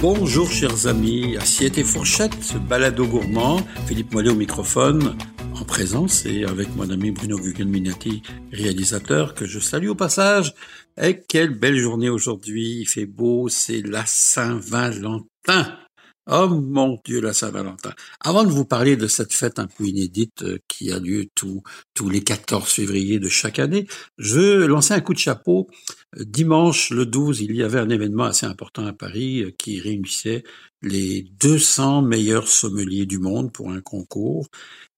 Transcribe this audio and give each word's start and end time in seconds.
Bonjour 0.00 0.48
chers 0.48 0.86
amis, 0.86 1.36
assiette 1.38 1.76
et 1.76 1.82
fourchette, 1.82 2.56
balado 2.68 3.04
gourmand, 3.04 3.58
Philippe 3.88 4.14
Mollet 4.14 4.30
au 4.30 4.36
microphone, 4.36 5.16
en 5.56 5.64
présence 5.64 6.24
et 6.24 6.44
avec 6.44 6.68
mon 6.76 6.88
ami 6.90 7.10
Bruno 7.10 7.36
Gugelminati, 7.36 8.22
réalisateur, 8.52 9.34
que 9.34 9.44
je 9.44 9.58
salue 9.58 9.88
au 9.88 9.96
passage. 9.96 10.54
Et 11.02 11.20
quelle 11.28 11.58
belle 11.58 11.78
journée 11.78 12.10
aujourd'hui, 12.10 12.78
il 12.78 12.86
fait 12.86 13.06
beau, 13.06 13.48
c'est 13.48 13.82
la 13.82 14.04
Saint-Valentin. 14.06 15.78
Oh 16.30 16.46
mon 16.48 17.00
Dieu, 17.06 17.22
la 17.22 17.32
Saint-Valentin. 17.32 17.94
Avant 18.20 18.44
de 18.44 18.50
vous 18.50 18.66
parler 18.66 18.98
de 18.98 19.06
cette 19.06 19.32
fête 19.32 19.58
un 19.58 19.66
peu 19.66 19.84
inédite 19.84 20.42
euh, 20.42 20.58
qui 20.68 20.92
a 20.92 20.98
lieu 20.98 21.26
tous 21.34 21.62
les 22.10 22.22
14 22.22 22.70
février 22.70 23.18
de 23.18 23.30
chaque 23.30 23.58
année, 23.58 23.86
je 24.18 24.34
veux 24.34 24.66
lancer 24.66 24.92
un 24.92 25.00
coup 25.00 25.14
de 25.14 25.18
chapeau. 25.18 25.68
Euh, 26.18 26.24
dimanche 26.26 26.90
le 26.90 27.06
12, 27.06 27.40
il 27.40 27.56
y 27.56 27.62
avait 27.62 27.78
un 27.78 27.88
événement 27.88 28.24
assez 28.24 28.44
important 28.44 28.84
à 28.84 28.92
Paris 28.92 29.42
euh, 29.42 29.52
qui 29.56 29.80
réunissait 29.80 30.44
les 30.82 31.22
200 31.40 32.02
meilleurs 32.02 32.48
sommeliers 32.48 33.06
du 33.06 33.18
monde 33.18 33.50
pour 33.50 33.70
un 33.70 33.80
concours. 33.80 34.48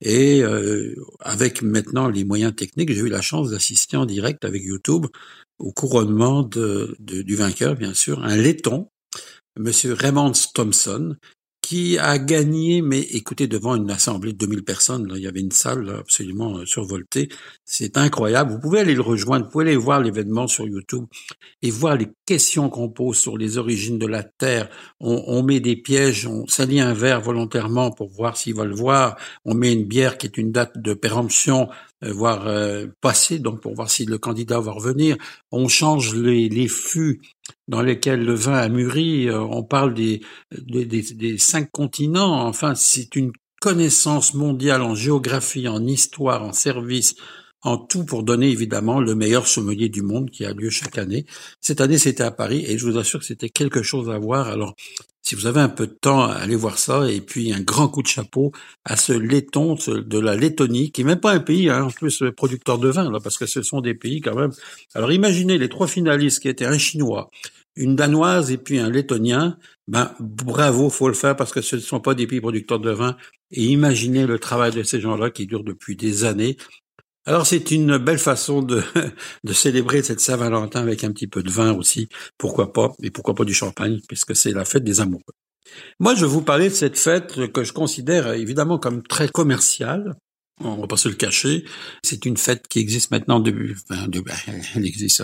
Et 0.01 0.43
avec 1.21 1.63
maintenant 1.63 2.09
les 2.09 2.25
moyens 2.25 2.55
techniques, 2.55 2.93
j'ai 2.93 3.01
eu 3.01 3.09
la 3.09 3.23
chance 3.23 3.51
d'assister 3.51 3.97
en 3.97 4.05
direct 4.05 4.45
avec 4.45 4.63
YouTube 4.63 5.07
au 5.59 5.73
couronnement 5.73 6.43
du 6.43 7.37
vainqueur, 7.37 7.77
bien 7.77 7.95
sûr, 7.95 8.23
un 8.25 8.37
laiton 8.37 8.89
Monsieur 9.61 9.93
Raymond 9.93 10.33
Thompson, 10.55 11.17
qui 11.61 11.99
a 11.99 12.19
gagné, 12.19 12.81
mais 12.81 13.01
écoutez, 13.01 13.47
devant 13.47 13.75
une 13.75 13.91
assemblée 13.91 14.33
de 14.33 14.39
2000 14.39 14.65
personnes, 14.65 15.07
là, 15.07 15.17
il 15.19 15.23
y 15.23 15.27
avait 15.27 15.41
une 15.41 15.53
salle 15.53 15.95
absolument 16.01 16.57
euh, 16.57 16.65
survoltée. 16.65 17.29
C'est 17.67 17.99
incroyable. 17.99 18.53
Vous 18.53 18.59
pouvez 18.59 18.81
aller 18.81 18.95
le 18.95 19.03
rejoindre, 19.03 19.45
vous 19.45 19.51
pouvez 19.51 19.67
aller 19.67 19.77
voir 19.77 20.01
l'événement 20.01 20.47
sur 20.47 20.67
YouTube 20.67 21.05
et 21.61 21.71
voir 21.71 21.97
les 21.97 22.09
questions 22.25 22.71
qu'on 22.71 22.89
pose 22.89 23.19
sur 23.19 23.37
les 23.37 23.59
origines 23.59 23.99
de 23.99 24.07
la 24.07 24.23
Terre. 24.23 24.71
On, 24.99 25.23
on 25.27 25.43
met 25.43 25.61
des 25.61 25.77
pièges, 25.77 26.27
on 26.27 26.47
salit 26.47 26.81
un 26.81 26.95
verre 26.95 27.21
volontairement 27.21 27.91
pour 27.91 28.09
voir 28.09 28.39
s'ils 28.39 28.55
veulent 28.55 28.73
voir. 28.73 29.17
On 29.45 29.53
met 29.53 29.75
une 29.75 29.85
bière 29.85 30.17
qui 30.17 30.27
est 30.27 30.39
une 30.39 30.53
date 30.53 30.79
de 30.79 30.95
péremption 30.95 31.69
euh, 32.03 32.13
voire 32.15 32.47
euh, 32.47 32.87
passer, 33.03 33.39
donc 33.39 33.61
pour 33.61 33.75
voir 33.75 33.91
si 33.91 34.07
le 34.07 34.17
candidat 34.17 34.59
va 34.59 34.73
revenir. 34.73 35.19
On 35.53 35.69
change 35.69 36.15
les, 36.15 36.49
les 36.49 36.67
fûts 36.67 37.21
dans 37.69 37.83
lesquels 37.83 38.25
le 38.25 38.35
vin 38.35 38.55
a 38.55 38.69
mûri. 38.69 39.29
Euh, 39.29 39.41
on 39.41 39.63
parle 39.63 39.95
des, 39.95 40.21
des, 40.53 40.85
des 40.87 41.39
cinq 41.39 41.71
continents. 41.71 42.47
Enfin, 42.47 42.75
c'est 42.75 43.17
une 43.17 43.33
connaissance 43.61 44.35
mondiale 44.35 44.83
en 44.83 44.95
géographie, 44.95 45.69
en 45.69 45.87
histoire, 45.87 46.43
en 46.43 46.53
service, 46.53 47.15
en 47.63 47.77
tout 47.77 48.05
pour 48.05 48.23
donner 48.23 48.49
évidemment 48.49 49.01
le 49.01 49.15
meilleur 49.15 49.47
sommelier 49.47 49.89
du 49.89 50.03
monde 50.03 50.31
qui 50.31 50.45
a 50.45 50.53
lieu 50.53 50.71
chaque 50.71 50.99
année. 50.99 51.27
Cette 51.61 51.81
année, 51.81 51.99
c'était 51.99 52.23
à 52.23 52.31
Paris 52.31 52.65
et 52.67 52.79
je 52.79 52.87
vous 52.87 52.99
assure 52.99 53.21
que 53.21 53.27
c'était 53.27 53.51
quelque 53.51 53.83
chose 53.83 54.11
à 54.11 54.19
voir. 54.19 54.49
Alors, 54.49 54.75
si 55.23 55.35
vous 55.35 55.47
avez 55.47 55.61
un 55.61 55.69
peu 55.69 55.87
de 55.87 55.93
temps, 55.93 56.25
allez 56.25 56.57
voir 56.57 56.79
ça. 56.79 57.11
Et 57.11 57.21
puis, 57.21 57.53
un 57.53 57.61
grand 57.61 57.89
coup 57.89 58.03
de 58.03 58.09
chapeau 58.09 58.53
à 58.85 58.97
ce 58.97 59.13
laiton 59.13 59.77
de 59.87 60.19
la 60.19 60.35
Lettonie, 60.35 60.91
qui 60.91 61.03
n'est 61.03 61.09
même 61.09 61.21
pas 61.21 61.33
un 61.33 61.41
pays, 61.41 61.69
hein, 61.69 61.85
en 61.85 61.91
plus, 61.91 62.25
producteur 62.37 62.79
de 62.79 62.89
vin, 62.89 63.11
là, 63.11 63.21
parce 63.21 63.37
que 63.37 63.47
ce 63.47 63.63
sont 63.63 63.81
des 63.81 63.95
pays 63.95 64.21
quand 64.21 64.35
même. 64.35 64.53
Alors, 64.95 65.13
imaginez 65.13 65.59
les 65.59 65.69
trois 65.69 65.87
finalistes 65.87 66.41
qui 66.41 66.49
étaient 66.49 66.65
un 66.65 66.79
Chinois, 66.79 67.31
une 67.77 67.97
Danoise 67.97 68.51
et 68.51 68.57
puis 68.57 68.79
un 68.79 68.91
Lettonien. 68.91 69.59
Ben, 69.89 70.13
bravo, 70.21 70.89
faut 70.89 71.09
le 71.09 71.15
faire 71.15 71.37
parce 71.37 71.53
que 71.53 71.61
ce 71.61 71.77
ne 71.77 71.81
sont 71.81 72.01
pas 72.01 72.15
des 72.15 72.27
pays 72.27 72.41
producteurs 72.41 72.81
de 72.81 72.91
vin. 72.91 73.17
Et 73.51 73.65
imaginez 73.65 74.27
le 74.27 74.39
travail 74.39 74.73
de 74.73 74.83
ces 74.83 75.01
gens-là 75.01 75.31
qui 75.31 75.47
dure 75.47 75.65
depuis 75.65 75.97
des 75.97 76.25
années 76.25 76.57
alors 77.27 77.47
c'est 77.47 77.71
une 77.71 77.99
belle 77.99 78.19
façon 78.19 78.63
de, 78.63 78.83
de 79.45 79.53
célébrer 79.53 80.03
cette 80.03 80.21
Saint-Valentin 80.21 80.81
avec 80.81 81.05
un 81.05 81.13
petit 81.13 81.27
peu 81.27 81.43
de 81.43 81.51
vin 81.51 81.73
aussi, 81.73 82.09
pourquoi 82.39 82.73
pas, 82.73 82.93
et 83.03 83.11
pourquoi 83.11 83.35
pas 83.35 83.45
du 83.45 83.55
champagne, 83.55 84.01
puisque 84.09 84.35
c'est 84.35 84.53
la 84.53 84.65
fête 84.65 84.85
des 84.85 85.01
amoureux. 85.01 85.35
Moi, 86.01 86.15
je 86.15 86.23
vais 86.23 86.31
vous 86.31 86.43
parler 86.43 86.69
de 86.69 86.75
cette 86.75 86.99
fête 86.99 87.53
que 87.53 87.63
je 87.63 87.73
considère 87.73 88.33
évidemment 88.33 88.79
comme 88.79 89.03
très 89.03 89.29
commerciale. 89.29 90.17
On 90.63 90.77
va 90.77 90.87
pas 90.87 90.97
se 90.97 91.09
le 91.09 91.15
cacher. 91.15 91.65
C'est 92.03 92.27
une 92.27 92.37
fête 92.37 92.67
qui 92.69 92.81
existe 92.81 93.11
maintenant 93.11 93.41
depuis, 93.41 93.75
enfin, 93.89 94.07
elle 94.75 94.87
existe 94.87 95.23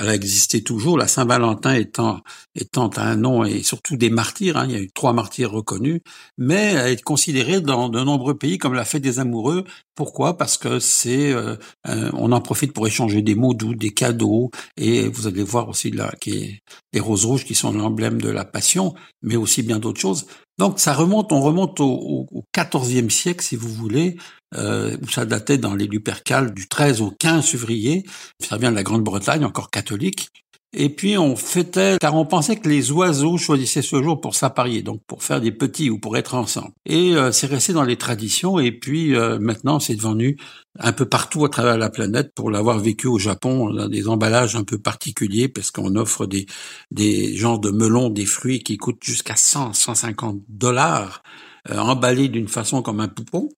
elle 0.00 0.08
a 0.08 0.14
existé 0.14 0.62
toujours, 0.62 0.96
la 0.96 1.08
Saint-Valentin 1.08 1.74
étant, 1.74 2.20
étant 2.54 2.90
un 2.96 3.16
nom 3.16 3.44
et 3.44 3.62
surtout 3.62 3.96
des 3.96 4.10
martyrs, 4.10 4.56
hein, 4.56 4.66
il 4.68 4.72
y 4.72 4.76
a 4.76 4.80
eu 4.80 4.90
trois 4.92 5.12
martyrs 5.12 5.50
reconnus, 5.50 6.00
mais 6.36 6.74
elle 6.74 6.92
est 6.92 7.02
considérée 7.02 7.60
dans 7.60 7.88
de 7.88 8.00
nombreux 8.00 8.38
pays 8.38 8.58
comme 8.58 8.74
la 8.74 8.84
fête 8.84 9.02
des 9.02 9.18
amoureux. 9.18 9.64
Pourquoi? 9.98 10.38
Parce 10.38 10.56
que 10.56 10.78
c'est, 10.78 11.32
euh, 11.32 11.56
on 11.84 12.30
en 12.30 12.40
profite 12.40 12.72
pour 12.72 12.86
échanger 12.86 13.20
des 13.20 13.34
mots 13.34 13.52
doux, 13.52 13.74
des 13.74 13.90
cadeaux, 13.90 14.52
et 14.76 15.08
vous 15.08 15.26
allez 15.26 15.42
voir 15.42 15.68
aussi 15.68 15.90
là 15.90 16.12
qui 16.20 16.60
les 16.92 17.00
roses 17.00 17.24
rouges 17.24 17.44
qui 17.44 17.56
sont 17.56 17.72
l'emblème 17.72 18.20
de 18.20 18.30
la 18.30 18.44
passion, 18.44 18.94
mais 19.22 19.34
aussi 19.34 19.64
bien 19.64 19.80
d'autres 19.80 20.00
choses. 20.00 20.28
Donc 20.56 20.78
ça 20.78 20.94
remonte, 20.94 21.32
on 21.32 21.40
remonte 21.40 21.80
au, 21.80 22.28
au, 22.30 22.44
14e 22.56 23.10
siècle, 23.10 23.42
si 23.44 23.56
vous 23.56 23.70
voulez, 23.74 24.16
euh, 24.54 24.96
où 25.02 25.08
ça 25.08 25.24
datait 25.24 25.58
dans 25.58 25.74
les 25.74 25.88
Lupercales 25.88 26.54
du 26.54 26.68
13 26.68 27.00
au 27.00 27.10
15 27.10 27.44
février. 27.44 28.04
Ça 28.38 28.56
vient 28.56 28.70
de 28.70 28.76
la 28.76 28.84
Grande-Bretagne, 28.84 29.44
encore 29.44 29.68
catholique. 29.68 30.28
Et 30.74 30.90
puis 30.90 31.16
on 31.16 31.34
fêtait, 31.34 31.96
car 31.98 32.14
on 32.14 32.26
pensait 32.26 32.56
que 32.56 32.68
les 32.68 32.92
oiseaux 32.92 33.38
choisissaient 33.38 33.80
ce 33.80 34.02
jour 34.02 34.20
pour 34.20 34.34
s'apparier, 34.34 34.82
donc 34.82 35.00
pour 35.06 35.22
faire 35.22 35.40
des 35.40 35.50
petits 35.50 35.88
ou 35.88 35.98
pour 35.98 36.18
être 36.18 36.34
ensemble. 36.34 36.72
Et 36.84 37.16
euh, 37.16 37.32
c'est 37.32 37.46
resté 37.46 37.72
dans 37.72 37.84
les 37.84 37.96
traditions, 37.96 38.58
et 38.58 38.70
puis 38.70 39.16
euh, 39.16 39.38
maintenant 39.38 39.80
c'est 39.80 39.96
devenu 39.96 40.36
un 40.78 40.92
peu 40.92 41.06
partout 41.06 41.46
à 41.46 41.48
travers 41.48 41.78
la 41.78 41.88
planète. 41.88 42.34
Pour 42.34 42.50
l'avoir 42.50 42.78
vécu 42.78 43.06
au 43.06 43.18
Japon, 43.18 43.70
on 43.70 43.78
a 43.78 43.88
des 43.88 44.08
emballages 44.08 44.56
un 44.56 44.64
peu 44.64 44.76
particuliers, 44.78 45.48
parce 45.48 45.70
qu'on 45.70 45.96
offre 45.96 46.26
des, 46.26 46.44
des 46.90 47.34
genres 47.34 47.60
de 47.60 47.70
melons, 47.70 48.10
des 48.10 48.26
fruits 48.26 48.62
qui 48.62 48.76
coûtent 48.76 49.02
jusqu'à 49.02 49.36
100, 49.36 49.72
150 49.72 50.42
dollars, 50.48 51.22
euh, 51.70 51.78
emballés 51.78 52.28
d'une 52.28 52.48
façon 52.48 52.82
comme 52.82 53.00
un 53.00 53.08
poupon. 53.08 53.48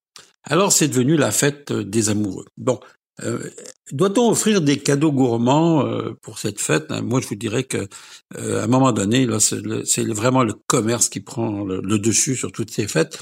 Alors 0.43 0.71
c'est 0.71 0.87
devenu 0.87 1.17
la 1.17 1.31
fête 1.31 1.73
des 1.73 2.09
amoureux. 2.09 2.45
Bon, 2.57 2.79
euh, 3.23 3.39
doit-on 3.91 4.29
offrir 4.29 4.61
des 4.61 4.77
cadeaux 4.77 5.11
gourmands 5.11 5.85
euh, 5.85 6.13
pour 6.21 6.39
cette 6.39 6.59
fête? 6.59 6.85
Hein? 6.89 7.01
Moi, 7.01 7.21
je 7.21 7.27
vous 7.27 7.35
dirais 7.35 7.63
que 7.63 7.87
euh, 8.37 8.61
à 8.61 8.63
un 8.63 8.67
moment 8.67 8.91
donné, 8.91 9.25
là, 9.25 9.39
c'est 9.39 10.07
vraiment 10.07 10.43
le 10.43 10.53
commerce 10.53 11.09
qui 11.09 11.19
prend 11.19 11.63
le, 11.63 11.81
dessus 11.99 12.35
sur 12.35 12.51
toutes 12.51 12.71
ces 12.71 12.87
fêtes. 12.87 13.19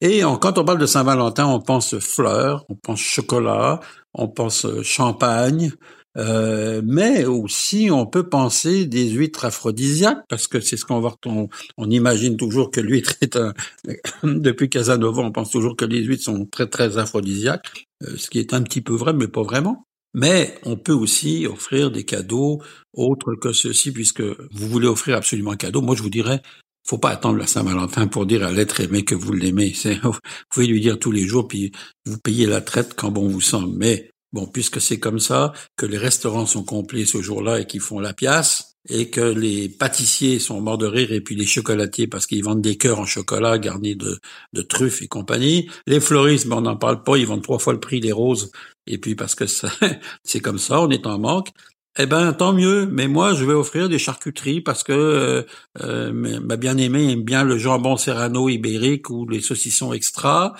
Et 0.00 0.22
quand 0.40 0.58
on 0.58 0.64
parle 0.64 0.78
de 0.78 0.86
Saint-Valentin, 0.86 1.46
on 1.46 1.60
pense 1.60 1.96
fleurs, 2.00 2.64
on 2.68 2.74
pense 2.74 2.98
chocolat, 2.98 3.78
on 4.14 4.26
pense 4.26 4.66
champagne, 4.82 5.70
euh, 6.18 6.82
mais 6.84 7.24
aussi 7.24 7.88
on 7.90 8.04
peut 8.04 8.28
penser 8.28 8.84
des 8.84 9.08
huîtres 9.08 9.46
aphrodisiaques 9.46 10.24
parce 10.28 10.46
que 10.46 10.60
c'est 10.60 10.76
ce 10.76 10.84
qu'on 10.84 11.00
voit. 11.00 11.16
On, 11.24 11.48
on, 11.78 11.90
imagine 11.90 12.36
toujours 12.36 12.70
que 12.70 12.80
l'huître 12.80 13.14
est 13.22 13.36
un. 13.36 13.54
Depuis 14.22 14.68
Casanova, 14.68 15.22
on 15.22 15.32
pense 15.32 15.50
toujours 15.50 15.74
que 15.74 15.86
les 15.86 16.02
huîtres 16.02 16.24
sont 16.24 16.44
très 16.44 16.66
très 16.66 16.98
aphrodisiaques, 16.98 17.66
euh, 17.72 17.91
ce 18.16 18.30
qui 18.30 18.38
est 18.38 18.54
un 18.54 18.62
petit 18.62 18.80
peu 18.80 18.94
vrai, 18.94 19.12
mais 19.12 19.28
pas 19.28 19.42
vraiment. 19.42 19.84
Mais 20.14 20.58
on 20.64 20.76
peut 20.76 20.92
aussi 20.92 21.46
offrir 21.46 21.90
des 21.90 22.04
cadeaux 22.04 22.62
autres 22.92 23.34
que 23.34 23.52
ceux-ci, 23.52 23.92
puisque 23.92 24.22
vous 24.22 24.68
voulez 24.68 24.86
offrir 24.86 25.16
absolument 25.16 25.52
un 25.52 25.56
cadeau. 25.56 25.80
Moi, 25.80 25.96
je 25.96 26.02
vous 26.02 26.10
dirais, 26.10 26.42
faut 26.86 26.98
pas 26.98 27.10
attendre 27.10 27.38
la 27.38 27.46
Saint-Valentin 27.46 28.08
pour 28.08 28.26
dire 28.26 28.44
à 28.44 28.52
l'être 28.52 28.80
aimé 28.80 29.04
que 29.04 29.14
vous 29.14 29.32
l'aimez. 29.32 29.72
Vous 30.02 30.12
pouvez 30.50 30.66
lui 30.66 30.80
dire 30.80 30.98
tous 30.98 31.12
les 31.12 31.24
jours, 31.26 31.48
puis 31.48 31.72
vous 32.04 32.18
payez 32.18 32.44
la 32.44 32.60
traite 32.60 32.94
quand 32.94 33.10
bon 33.10 33.28
vous 33.28 33.40
semble. 33.40 33.74
Mais 33.78 34.12
Bon, 34.32 34.46
puisque 34.46 34.80
c'est 34.80 34.98
comme 34.98 35.18
ça, 35.18 35.52
que 35.76 35.84
les 35.84 35.98
restaurants 35.98 36.46
sont 36.46 36.64
complets 36.64 37.04
ce 37.04 37.20
jour-là 37.20 37.60
et 37.60 37.66
qu'ils 37.66 37.80
font 37.82 38.00
la 38.00 38.14
pièce, 38.14 38.71
et 38.88 39.10
que 39.10 39.20
les 39.20 39.68
pâtissiers 39.68 40.38
sont 40.38 40.60
morts 40.60 40.78
de 40.78 40.86
rire, 40.86 41.12
et 41.12 41.20
puis 41.20 41.36
les 41.36 41.46
chocolatiers 41.46 42.06
parce 42.06 42.26
qu'ils 42.26 42.44
vendent 42.44 42.62
des 42.62 42.76
cœurs 42.76 42.98
en 42.98 43.06
chocolat 43.06 43.58
garnis 43.58 43.96
de, 43.96 44.62
truffes 44.62 45.02
et 45.02 45.08
compagnie. 45.08 45.70
Les 45.86 46.00
fleuristes, 46.00 46.48
ben, 46.48 46.56
on 46.58 46.62
n'en 46.62 46.76
parle 46.76 47.02
pas, 47.02 47.16
ils 47.16 47.26
vendent 47.26 47.42
trois 47.42 47.58
fois 47.58 47.72
le 47.72 47.80
prix 47.80 48.00
des 48.00 48.12
roses, 48.12 48.50
et 48.86 48.98
puis 48.98 49.14
parce 49.14 49.34
que 49.34 49.44
c'est 50.24 50.40
comme 50.40 50.58
ça, 50.58 50.80
on 50.80 50.90
est 50.90 51.06
en 51.06 51.18
manque. 51.18 51.50
Eh 51.98 52.06
ben, 52.06 52.32
tant 52.32 52.54
mieux. 52.54 52.86
Mais 52.86 53.06
moi, 53.06 53.34
je 53.34 53.44
vais 53.44 53.52
offrir 53.52 53.90
des 53.90 53.98
charcuteries 53.98 54.62
parce 54.62 54.82
que 54.82 54.92
euh, 54.92 55.42
euh 55.82 56.40
ma 56.40 56.56
bien-aimée 56.56 57.12
aime 57.12 57.22
bien 57.22 57.44
le 57.44 57.58
jambon 57.58 57.98
serrano 57.98 58.48
ibérique 58.48 59.10
ou 59.10 59.28
les 59.28 59.42
saucissons 59.42 59.92
extra. 59.92 60.54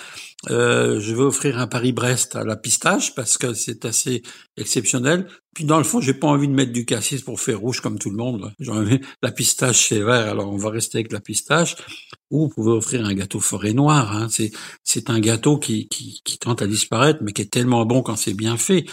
Euh, 0.51 0.99
je 0.99 1.15
vais 1.15 1.23
offrir 1.23 1.57
un 1.57 1.65
Paris-Brest 1.65 2.35
à 2.35 2.43
la 2.43 2.55
pistache 2.55 3.15
parce 3.15 3.39
que 3.39 3.53
c'est 3.53 3.85
assez 3.85 4.21
exceptionnel. 4.57 5.27
Puis 5.55 5.65
dans 5.65 5.79
le 5.79 5.83
fond, 5.83 6.01
j'ai 6.01 6.13
pas 6.13 6.27
envie 6.27 6.47
de 6.47 6.53
mettre 6.53 6.71
du 6.71 6.85
cassis 6.85 7.21
pour 7.23 7.39
faire 7.39 7.59
rouge 7.59 7.81
comme 7.81 7.97
tout 7.97 8.11
le 8.11 8.17
monde. 8.17 8.53
La 9.23 9.31
pistache 9.31 9.87
c'est 9.89 10.01
vert, 10.01 10.29
alors 10.29 10.51
on 10.51 10.57
va 10.57 10.69
rester 10.69 10.99
avec 10.99 11.11
la 11.11 11.19
pistache. 11.19 11.75
Ou 12.29 12.47
vous 12.47 12.49
pouvez 12.49 12.71
offrir 12.71 13.05
un 13.05 13.13
gâteau 13.13 13.39
forêt 13.39 13.73
noire. 13.73 14.15
Hein. 14.15 14.27
C'est 14.29 14.51
c'est 14.83 15.09
un 15.09 15.19
gâteau 15.19 15.57
qui, 15.57 15.87
qui 15.87 16.21
qui 16.23 16.37
tente 16.37 16.61
à 16.61 16.67
disparaître, 16.67 17.19
mais 17.23 17.31
qui 17.31 17.41
est 17.41 17.51
tellement 17.51 17.85
bon 17.85 18.01
quand 18.03 18.17
c'est 18.17 18.33
bien 18.33 18.57
fait. 18.57 18.85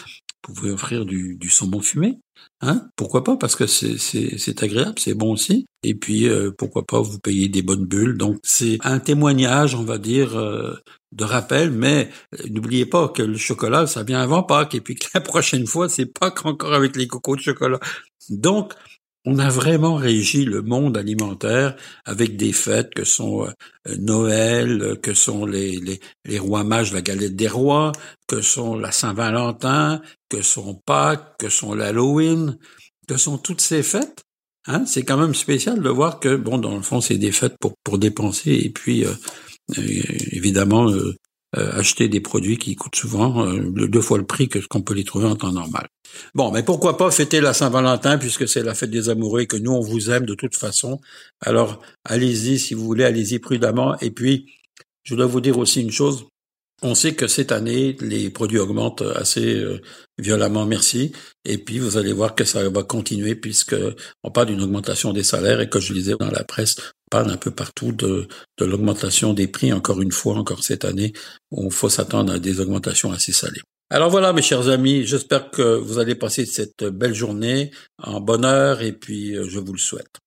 Vous 0.47 0.55
pouvez 0.55 0.71
offrir 0.71 1.05
du, 1.05 1.37
du 1.37 1.51
saumon 1.51 1.81
fumé. 1.81 2.19
Hein 2.63 2.89
pourquoi 2.97 3.25
pas 3.25 3.37
Parce 3.37 3.57
que 3.57 3.67
c'est 3.67 4.63
agréable, 4.63 4.99
c'est 4.99 5.15
bon 5.15 5.33
aussi. 5.33 5.67
Et 5.83 5.95
puis 5.95 6.29
euh, 6.29 6.51
pourquoi 6.57 6.85
pas 6.85 7.01
vous 7.01 7.19
payer 7.19 7.49
des 7.49 7.63
bonnes 7.63 7.87
bulles. 7.87 8.17
Donc 8.17 8.39
c'est 8.43 8.79
un 8.83 8.99
témoignage, 8.99 9.75
on 9.75 9.83
va 9.83 9.99
dire, 9.99 10.37
euh, 10.37 10.75
de 11.13 11.25
rappel. 11.25 11.71
Mais 11.71 12.11
euh, 12.35 12.45
n'oubliez 12.51 12.87
pas 12.87 13.09
que 13.09 13.23
le 13.23 13.37
chocolat, 13.37 13.87
ça 13.87 14.03
vient 14.03 14.21
avant 14.21 14.43
Pâques. 14.43 14.75
Et 14.75 14.81
puis 14.81 14.95
que 14.95 15.07
la 15.15 15.21
prochaine 15.21 15.67
fois, 15.67 15.89
c'est 15.89 16.07
Pâques 16.07 16.45
encore 16.45 16.75
avec 16.75 16.97
les 16.97 17.07
cocos 17.07 17.37
de 17.37 17.43
chocolat. 17.43 17.81
Donc 18.29 18.75
on 19.25 19.38
a 19.38 19.50
vraiment 19.50 19.96
régi 19.96 20.44
le 20.44 20.62
monde 20.62 20.96
alimentaire 20.96 21.76
avec 22.05 22.37
des 22.37 22.52
fêtes 22.52 22.94
que 22.94 23.05
sont 23.05 23.44
euh, 23.44 23.96
Noël, 23.99 24.99
que 25.02 25.14
sont 25.14 25.44
les, 25.44 26.00
les, 26.25 26.38
rois 26.38 26.64
mages, 26.64 26.93
la 26.93 27.02
galette 27.02 27.37
des 27.37 27.49
rois, 27.49 27.93
que 28.26 28.40
sont 28.40 28.76
la 28.76 28.93
Saint-Valentin, 28.93 30.00
que 30.28 30.43
sont 30.43 30.75
Pâques, 30.87 31.37
que 31.38 31.49
sont 31.49 31.75
l'Halloween, 31.75 32.56
que 33.06 33.17
sont 33.17 33.38
toutes 33.38 33.61
ces 33.61 33.82
fêtes. 33.82 34.25
Hein, 34.67 34.84
c'est 34.87 35.02
quand 35.05 35.17
même 35.17 35.34
spécial 35.34 35.81
de 35.82 35.88
voir 35.88 36.20
que, 36.20 36.37
bon, 36.37 36.58
dans 36.58 36.76
le 36.76 36.82
fond, 36.82 37.00
c'est 37.00 37.17
des 37.19 37.32
fêtes 37.32 37.56
pour, 37.58 37.99
dépenser 37.99 38.52
et 38.52 38.70
puis, 38.70 39.05
euh, 39.05 39.12
euh, 39.78 41.14
évidemment, 41.56 41.79
acheter 41.79 42.08
des 42.08 42.20
produits 42.20 42.58
qui 42.58 42.76
coûtent 42.76 42.97
souvent 42.97 43.44
deux 43.55 44.00
fois 44.00 44.19
le 44.19 44.26
prix 44.26 44.49
que 44.49 44.61
ce 44.61 44.69
qu'on 44.69 44.82
peut 44.82 44.94
les 44.94 45.05
trouver 45.05 45.26
en 45.26 45.37
temps 45.37 45.52
normal. 45.52 45.88
Bon, 46.35 46.50
mais 46.50 46.62
pourquoi 46.62 46.97
pas 46.97 47.11
fêter 47.11 47.41
la 47.41 47.52
Saint-Valentin 47.52 48.19
puisque 48.19 48.49
c'est 48.49 48.62
la 48.62 48.75
fête 48.75 48.91
des 48.91 49.08
amoureux 49.08 49.41
et 49.43 49.47
que 49.47 49.56
nous 49.56 49.73
on 49.73 49.81
vous 49.81 50.11
aime 50.11 50.26
de 50.26 50.35
toute 50.35 50.56
façon. 50.56 51.00
Alors 51.41 51.81
allez-y 52.05 52.58
si 52.58 52.75
vous 52.75 52.85
voulez, 52.85 53.05
allez-y 53.05 53.38
prudemment. 53.38 53.99
Et 54.00 54.11
puis, 54.11 54.47
je 55.02 55.14
dois 55.14 55.26
vous 55.26 55.41
dire 55.41 55.58
aussi 55.58 55.82
une 55.82 55.91
chose. 55.91 56.26
On 56.82 56.94
sait 56.94 57.15
que 57.15 57.27
cette 57.27 57.53
année, 57.53 57.97
les 58.00 58.31
produits 58.31 58.59
augmentent 58.59 59.03
assez 59.03 59.55
euh, 59.55 59.82
violemment, 60.19 60.65
merci. 60.65 61.12
Et 61.44 61.59
puis, 61.59 61.79
vous 61.79 61.99
allez 61.99 62.12
voir 62.12 62.35
que 62.35 62.44
ça 62.44 62.67
va 62.69 62.82
continuer 62.82 63.35
puisque 63.35 63.77
on 64.25 64.31
parle 64.31 64.47
d'une 64.47 64.62
augmentation 64.62 65.12
des 65.12 65.23
salaires 65.23 65.61
et 65.61 65.69
que 65.69 65.79
je 65.79 65.93
lisais 65.93 66.15
dans 66.19 66.31
la 66.31 66.44
presse, 66.44 66.77
on 66.79 67.11
parle 67.11 67.31
un 67.31 67.37
peu 67.37 67.50
partout 67.50 67.93
de, 67.93 68.29
de 68.59 68.65
l'augmentation 68.65 69.35
des 69.35 69.47
prix. 69.47 69.73
Encore 69.75 70.00
une 70.00 70.12
fois, 70.12 70.37
encore 70.37 70.65
cette 70.65 70.87
année, 70.87 71.12
il 71.55 71.71
faut 71.71 71.91
s'attendre 71.91 72.32
à 72.32 72.38
des 72.38 72.61
augmentations 72.61 73.12
assez 73.12 73.32
salées. 73.32 73.62
Alors 73.93 74.09
voilà, 74.09 74.32
mes 74.32 74.41
chers 74.41 74.69
amis, 74.69 75.05
j'espère 75.05 75.50
que 75.50 75.77
vous 75.77 75.99
allez 75.99 76.15
passer 76.15 76.47
cette 76.47 76.85
belle 76.85 77.15
journée 77.15 77.73
en 77.99 78.21
bonheur 78.21 78.82
et 78.82 78.93
puis 78.93 79.37
euh, 79.37 79.49
je 79.49 79.59
vous 79.59 79.73
le 79.73 79.79
souhaite. 79.79 80.21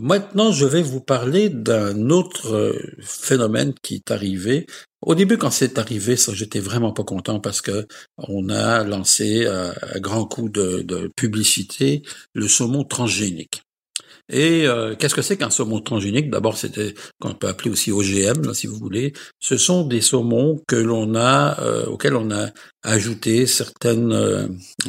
Maintenant, 0.00 0.52
je 0.52 0.66
vais 0.66 0.82
vous 0.82 1.00
parler 1.00 1.48
d'un 1.48 2.10
autre 2.10 2.52
euh, 2.54 2.78
phénomène 3.00 3.72
qui 3.82 3.96
est 3.96 4.10
arrivé. 4.10 4.66
Au 5.00 5.14
début, 5.14 5.38
quand 5.38 5.50
c'est 5.50 5.78
arrivé, 5.78 6.16
ça, 6.16 6.34
j'étais 6.34 6.60
vraiment 6.60 6.92
pas 6.92 7.04
content 7.04 7.40
parce 7.40 7.62
que 7.62 7.86
on 8.18 8.48
a 8.50 8.84
lancé 8.84 9.46
à, 9.46 9.74
grand 10.00 10.26
coup 10.26 10.48
de 10.48 11.12
publicité 11.16 12.02
le 12.34 12.48
saumon 12.48 12.84
transgénique. 12.84 13.65
Et 14.28 14.66
euh, 14.66 14.96
qu'est-ce 14.96 15.14
que 15.14 15.22
c'est 15.22 15.36
qu'un 15.36 15.50
saumon 15.50 15.80
transgénique? 15.80 16.30
D'abord, 16.30 16.56
c'était 16.56 16.94
qu'on 17.20 17.34
peut 17.34 17.46
appeler 17.46 17.70
aussi 17.70 17.92
OGM, 17.92 18.52
si 18.54 18.66
vous 18.66 18.76
voulez. 18.76 19.12
Ce 19.38 19.56
sont 19.56 19.86
des 19.86 20.00
saumons 20.00 20.60
que 20.66 20.74
l'on 20.74 21.14
a, 21.14 21.60
euh, 21.60 21.86
auxquels 21.86 22.16
on 22.16 22.32
a 22.32 22.48
ajouté 22.82 23.46
certaines, 23.46 24.12
euh, 24.12 24.48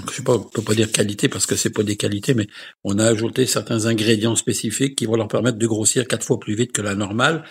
je 0.09 0.15
sais 0.15 0.23
pas, 0.23 0.33
on 0.35 0.39
peut 0.39 0.63
pas 0.63 0.73
dire 0.73 0.91
qualité 0.91 1.29
parce 1.29 1.45
que 1.45 1.55
c'est 1.55 1.69
pas 1.69 1.83
des 1.83 1.97
qualités, 1.97 2.33
mais 2.33 2.47
on 2.83 2.97
a 2.97 3.05
ajouté 3.05 3.45
certains 3.45 3.85
ingrédients 3.85 4.35
spécifiques 4.35 4.95
qui 4.95 5.05
vont 5.05 5.15
leur 5.15 5.27
permettre 5.27 5.59
de 5.59 5.67
grossir 5.67 6.07
quatre 6.07 6.25
fois 6.25 6.39
plus 6.39 6.55
vite 6.55 6.71
que 6.71 6.81
la 6.81 6.95
normale. 6.95 7.43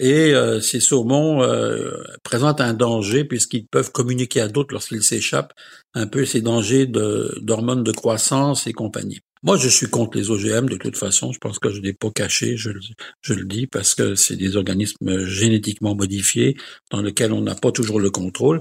Et 0.00 0.32
ces 0.60 0.78
saumons 0.78 1.42
présentent 2.22 2.60
un 2.60 2.72
danger 2.72 3.24
puisqu'ils 3.24 3.66
peuvent 3.66 3.90
communiquer 3.90 4.40
à 4.40 4.46
d'autres 4.46 4.72
lorsqu'ils 4.72 5.02
s'échappent, 5.02 5.52
un 5.94 6.06
peu 6.06 6.24
ces 6.24 6.40
dangers 6.40 6.86
d'hormones 6.86 7.82
de 7.82 7.90
croissance 7.90 8.68
et 8.68 8.72
compagnie. 8.72 9.18
Moi, 9.42 9.56
je 9.56 9.68
suis 9.68 9.88
contre 9.88 10.18
les 10.18 10.30
OGM 10.30 10.68
de 10.68 10.76
toute 10.76 10.96
façon. 10.96 11.32
Je 11.32 11.38
pense 11.38 11.58
que 11.58 11.70
je 11.70 11.80
n'ai 11.80 11.92
pas 11.92 12.10
caché, 12.10 12.56
je, 12.56 12.70
je, 13.22 13.34
le 13.34 13.44
dis, 13.44 13.66
parce 13.66 13.94
que 13.94 14.14
c'est 14.14 14.36
des 14.36 14.56
organismes 14.56 15.24
génétiquement 15.24 15.94
modifiés 15.94 16.56
dans 16.90 17.02
lesquels 17.02 17.32
on 17.32 17.40
n'a 17.40 17.54
pas 17.54 17.72
toujours 17.72 18.00
le 18.00 18.10
contrôle. 18.10 18.60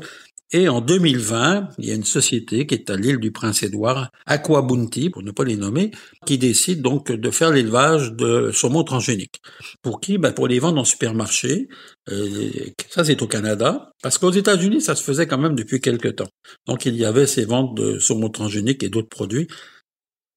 Et 0.53 0.69
en 0.69 0.79
2020, 0.79 1.71
il 1.77 1.85
y 1.85 1.91
a 1.91 1.95
une 1.95 2.05
société 2.05 2.65
qui 2.65 2.75
est 2.75 2.89
à 2.89 2.95
l'île 2.95 3.17
du 3.17 3.31
Prince-Édouard, 3.31 4.11
Aquabunti, 4.25 5.09
pour 5.09 5.21
ne 5.21 5.31
pas 5.31 5.43
les 5.43 5.57
nommer, 5.57 5.91
qui 6.25 6.37
décide 6.37 6.81
donc 6.81 7.11
de 7.11 7.31
faire 7.31 7.51
l'élevage 7.51 8.13
de 8.13 8.51
saumon 8.53 8.85
transgénique. 8.85 9.41
Pour 9.81 9.99
qui? 9.99 10.17
Ben 10.17 10.31
Pour 10.31 10.47
les 10.47 10.59
vendre 10.59 10.79
en 10.79 10.85
supermarché. 10.85 11.67
Euh, 12.09 12.49
ça, 12.89 13.03
c'est 13.03 13.21
au 13.21 13.27
Canada. 13.27 13.91
Parce 14.01 14.17
qu'aux 14.17 14.31
États-Unis, 14.31 14.79
ça 14.79 14.95
se 14.95 15.03
faisait 15.03 15.27
quand 15.27 15.37
même 15.37 15.55
depuis 15.55 15.81
quelque 15.81 16.07
temps. 16.07 16.29
Donc, 16.65 16.85
il 16.85 16.95
y 16.95 17.03
avait 17.03 17.27
ces 17.27 17.43
ventes 17.43 17.75
de 17.75 17.99
saumon 17.99 18.29
transgénique 18.29 18.83
et 18.83 18.89
d'autres 18.89 19.09
produits. 19.09 19.47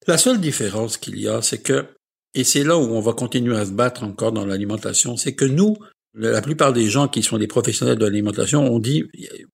La 0.07 0.19
seule 0.19 0.41
différence 0.41 0.97
qu'il 0.97 1.19
y 1.19 1.29
a, 1.29 1.43
c'est 1.43 1.63
que, 1.63 1.87
et 2.35 2.45
c'est 2.45 2.65
là 2.65 2.79
où 2.79 2.83
on 2.83 3.01
va 3.01 3.13
continuer 3.13 3.57
à 3.57 3.67
se 3.67 3.73
battre 3.73 4.03
encore 4.03 4.33
dans 4.33 4.47
l'alimentation, 4.47 5.17
c'est 5.17 5.35
que 5.35 5.45
nous, 5.45 5.77
la 6.15 6.43
plupart 6.43 6.73
des 6.73 6.89
gens 6.89 7.07
qui 7.07 7.23
sont 7.23 7.39
des 7.39 7.47
professionnels 7.47 7.99
de 7.99 8.05
l'alimentation 8.05 8.65
ont 8.65 8.79
dit 8.79 9.05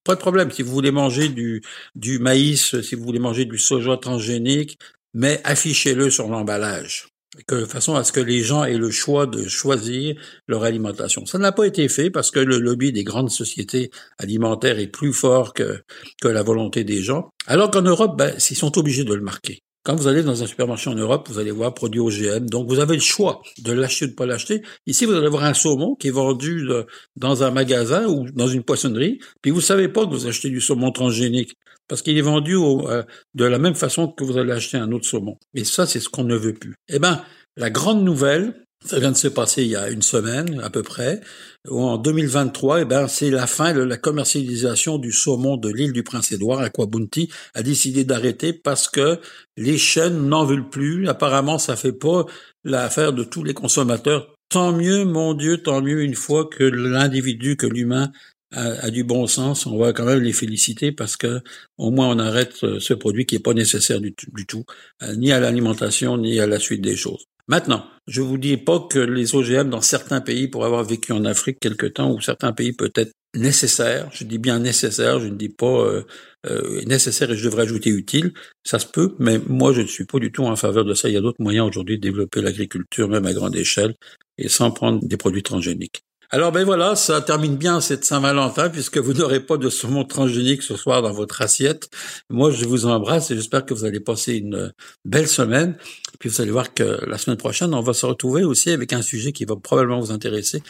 pas 0.05 0.15
de 0.15 0.21
problème 0.21 0.51
si 0.51 0.63
vous 0.63 0.73
voulez 0.73 0.91
manger 0.91 1.29
du, 1.29 1.63
du 1.95 2.19
maïs, 2.19 2.81
si 2.81 2.95
vous 2.95 3.05
voulez 3.05 3.19
manger 3.19 3.45
du 3.45 3.59
soja 3.59 3.97
transgénique, 3.97 4.79
mais 5.15 5.41
affichez-le 5.45 6.11
sur 6.11 6.29
l'emballage 6.29 7.09
de 7.49 7.65
façon 7.65 7.95
à 7.95 8.05
ce 8.05 8.13
que 8.13 8.21
les 8.21 8.41
gens 8.41 8.65
aient 8.65 8.79
le 8.79 8.91
choix 8.91 9.27
de 9.27 9.47
choisir 9.47 10.17
leur 10.47 10.65
alimentation. 10.65 11.27
Ça 11.27 11.39
n'a 11.39 11.53
pas 11.53 11.67
été 11.67 11.89
fait 11.89 12.11
parce 12.11 12.31
que 12.31 12.41
le 12.41 12.59
lobby 12.59 12.93
des 12.93 13.05
grandes 13.05 13.31
sociétés 13.31 13.91
alimentaires 14.19 14.79
est 14.79 14.87
plus 14.87 15.13
fort 15.13 15.53
que, 15.53 15.83
que 16.21 16.29
la 16.29 16.43
volonté 16.43 16.85
des 16.85 17.03
gens. 17.03 17.29
Alors 17.47 17.71
qu'en 17.71 17.83
Europe, 17.83 18.17
ben, 18.17 18.35
ils 18.39 18.57
sont 18.57 18.79
obligés 18.79 19.05
de 19.05 19.15
le 19.15 19.21
marquer. 19.21 19.61
Quand 19.87 19.95
vous 19.95 20.09
allez 20.09 20.25
dans 20.25 20.43
un 20.43 20.47
supermarché 20.49 20.91
en 20.91 20.97
Europe, 20.97 21.29
vous 21.31 21.39
allez 21.39 21.53
voir 21.53 21.73
produit 21.73 22.01
OGM. 22.01 22.49
Donc, 22.51 22.67
vous 22.69 22.81
avez 22.81 22.95
le 22.95 23.01
choix 23.01 23.41
de 23.63 23.71
l'acheter 23.71 24.07
ou 24.07 24.09
de 24.09 24.15
pas 24.15 24.27
l'acheter. 24.27 24.63
Ici, 24.89 25.05
vous 25.05 25.13
allez 25.13 25.29
voir 25.29 25.45
un 25.45 25.55
saumon 25.55 25.95
qui 25.95 26.09
est 26.09 26.11
vendu 26.11 26.67
euh, 26.71 26.83
dans 27.15 27.45
un 27.45 27.53
magasin 27.53 28.05
ou 28.09 28.29
dans 28.33 28.49
une 28.49 28.65
poissonnerie. 28.65 29.21
Puis, 29.43 29.53
vous 29.53 29.61
savez 29.61 29.87
pas 29.87 30.05
que 30.05 30.11
vous 30.11 30.27
achetez 30.27 30.51
du 30.51 30.61
saumon 30.61 30.91
transgénique 30.91 31.57
parce 31.87 32.03
qu'il 32.03 32.19
est 32.19 32.23
vendu 32.23 32.57
euh, 32.57 33.05
de 33.37 33.45
la 33.45 33.61
même 33.61 33.77
façon 33.77 34.09
que 34.09 34.25
vous 34.25 34.37
allez 34.39 34.51
acheter 34.51 34.77
un 34.77 34.91
autre 34.91 35.07
saumon. 35.07 35.39
Et 35.55 35.63
ça, 35.63 35.87
c'est 35.87 36.01
ce 36.01 36.09
qu'on 36.09 36.25
ne 36.25 36.35
veut 36.35 36.55
plus. 36.55 36.75
Eh 36.89 36.99
ben, 36.99 37.23
la 37.57 37.71
grande 37.71 38.03
nouvelle, 38.03 38.66
ça 38.87 39.01
vient 39.01 39.13
de 39.13 39.17
se 39.17 39.29
passer 39.29 39.63
il 39.63 39.69
y 39.69 39.77
a 39.77 39.91
une 39.91 40.03
semaine 40.03 40.61
à 40.61 40.71
peu 40.71 40.83
près. 40.83 41.21
En 41.69 41.99
2023, 41.99 42.83
eh 42.83 42.85
ben, 42.85 43.09
c'est 43.09 43.31
la 43.31 43.47
fin 43.47 43.75
de 43.75 43.81
la 43.81 43.97
commercialisation 43.97 44.99
du 44.99 45.13
saumon 45.13 45.57
de 45.57 45.69
l'île 45.69 45.93
du 45.93 46.03
Prince-Édouard. 46.03 46.61
Aquabunti 46.61 47.29
a 47.55 47.63
décidé 47.63 48.05
d'arrêter 48.05 48.53
parce 48.53 48.89
que 48.89 49.19
les 49.57 49.79
chaînes 49.79 50.29
n'en 50.29 50.45
veulent 50.45 50.69
plus. 50.69 51.09
Apparemment, 51.09 51.59
ça 51.59 51.77
fait 51.77 51.93
pas 51.93 52.25
l'affaire 52.65 53.13
de 53.13 53.25
tous 53.25 53.43
les 53.43 53.55
consommateurs. 53.55 54.35
Tant 54.49 54.73
mieux, 54.73 55.05
mon 55.05 55.35
Dieu, 55.35 55.59
tant 55.59 55.83
mieux 55.83 56.03
une 56.03 56.15
fois 56.15 56.47
que 56.47 56.63
l'individu, 56.63 57.57
que 57.57 57.67
l'humain 57.67 58.13
a, 58.53 58.91
du 58.91 59.05
bon 59.05 59.27
sens. 59.27 59.67
On 59.67 59.77
va 59.77 59.93
quand 59.93 60.05
même 60.05 60.23
les 60.23 60.33
féliciter 60.33 60.93
parce 60.93 61.17
que 61.17 61.41
au 61.79 61.91
moins 61.91 62.09
on 62.09 62.19
arrête 62.19 62.55
ce 62.55 62.95
produit 62.95 63.27
qui 63.27 63.37
est 63.37 63.41
pas 63.41 63.55
nécessaire 63.55 64.01
du, 64.01 64.15
tout, 64.15 64.65
euh, 65.03 65.15
ni 65.17 65.33
à 65.33 65.41
l'alimentation, 65.41 66.17
ni 66.17 66.39
à 66.39 66.47
la 66.47 66.59
suite 66.59 66.81
des 66.81 66.97
choses. 66.97 67.27
Maintenant, 67.49 67.87
je 68.09 68.23
vous 68.23 68.39
dis 68.39 68.57
pas 68.57 68.81
que 68.91 68.99
les 68.99 69.35
OGM 69.37 69.71
dans 69.71 69.81
certains 69.81 70.21
pays, 70.21 70.49
pour 70.49 70.65
avoir 70.65 70.83
vécu 70.83 71.13
en 71.13 71.25
Afrique 71.25 71.59
quelque 71.61 71.87
temps, 71.87 72.13
ou 72.13 72.21
certains 72.21 72.53
pays 72.53 72.73
peut-être 72.73 73.13
nécessaires, 73.35 74.09
je 74.13 74.25
dis 74.25 74.39
bien 74.39 74.59
nécessaire, 74.59 75.21
je 75.21 75.29
ne 75.29 75.37
dis 75.37 75.49
pas 75.49 75.67
euh, 75.67 76.03
euh, 76.47 76.83
nécessaire 76.87 77.31
et 77.31 77.37
je 77.37 77.45
devrais 77.45 77.63
ajouter 77.63 77.91
utile, 77.91 78.33
ça 78.65 78.79
se 78.79 78.87
peut, 78.87 79.15
mais 79.19 79.39
moi 79.47 79.73
je 79.73 79.83
ne 79.83 79.87
suis 79.87 80.07
pas 80.07 80.19
du 80.19 80.33
tout 80.33 80.45
en 80.45 80.57
faveur 80.57 80.85
de 80.85 80.95
ça. 80.95 81.09
Il 81.09 81.15
y 81.15 81.17
a 81.17 81.21
d'autres 81.21 81.43
moyens 81.43 81.69
aujourd'hui 81.69 81.99
de 81.99 82.03
développer 82.03 82.43
l'agriculture, 82.43 83.09
même 83.09 83.27
à 83.27 83.33
grande 83.33 83.55
échelle, 83.57 83.95
et 84.39 84.49
sans 84.49 84.71
prendre 84.73 85.05
des 85.07 85.17
produits 85.17 85.43
transgéniques. 85.43 86.06
Alors 86.31 86.51
ben 86.51 86.65
voilà, 86.65 86.97
ça 86.97 87.21
termine 87.21 87.57
bien 87.57 87.81
cette 87.81 88.05
Saint-Valentin 88.05 88.69
puisque 88.69 88.99
vous 88.99 89.13
n'aurez 89.13 89.39
pas 89.39 89.57
de 89.57 89.69
saumon 89.71 90.05
transgénique 90.05 90.63
ce 90.63 90.77
soir 90.77 91.01
dans 91.01 91.13
votre 91.13 91.41
assiette. 91.41 91.89
Moi, 92.31 92.51
je 92.51 92.65
vous 92.65 92.87
embrasse 92.87 93.31
et 93.31 93.37
j'espère 93.37 93.65
que 93.65 93.75
vous 93.75 93.85
allez 93.85 94.01
passer 94.01 94.35
une 94.35 94.73
belle 95.05 95.29
semaine. 95.29 95.77
Puis 96.19 96.29
vous 96.29 96.41
allez 96.41 96.51
voir 96.51 96.75
que 96.75 96.99
la 97.07 97.19
semaine 97.19 97.37
prochaine, 97.37 97.75
on 97.75 97.81
va 97.81 97.93
se 97.93 98.07
retrouver 98.07 98.43
aussi 98.43 98.71
avec 98.71 98.93
un 98.93 99.03
sujet 99.03 99.33
qui 99.33 99.45
va 99.45 99.55
probablement 99.55 100.01
vous 100.01 100.11
intéresser. 100.11 100.63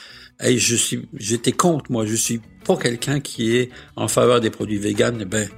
Et 0.45 0.59
je 0.59 0.77
suis, 0.77 1.09
j'étais 1.15 1.53
contre 1.53 1.91
moi, 1.91 2.05
je 2.05 2.17
suis 2.17 2.41
pas 2.67 2.77
quelqu'un 2.77 3.21
qui 3.21 3.57
est 3.57 3.71
en 3.97 4.09
faveur 4.09 4.41
des 4.41 4.51
produits 4.51 4.79
véganes. 4.79 5.25
Ben, 5.25 5.49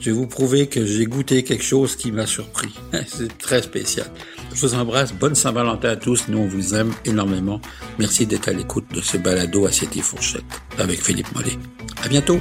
je 0.00 0.10
vais 0.10 0.16
vous 0.16 0.26
prouver 0.26 0.66
que 0.66 0.84
j'ai 0.84 1.06
goûté 1.06 1.42
quelque 1.42 1.64
chose 1.64 1.96
qui 1.96 2.12
m'a 2.12 2.26
surpris. 2.26 2.74
C'est 3.06 3.36
très 3.38 3.62
spécial. 3.62 4.06
Je 4.54 4.60
vous 4.60 4.74
embrasse. 4.74 5.12
Bonne 5.12 5.34
Saint-Valentin 5.34 5.90
à 5.90 5.96
tous. 5.96 6.28
Nous, 6.28 6.38
on 6.38 6.46
vous 6.46 6.74
aime 6.74 6.92
énormément. 7.04 7.60
Merci 7.98 8.26
d'être 8.26 8.48
à 8.48 8.52
l'écoute 8.52 8.86
de 8.92 9.00
ce 9.00 9.16
balado 9.16 9.66
Assiette 9.66 9.96
et 9.96 10.02
Fourchette 10.02 10.44
avec 10.78 11.02
Philippe 11.02 11.34
Mollet. 11.34 11.58
À 12.02 12.08
bientôt. 12.08 12.38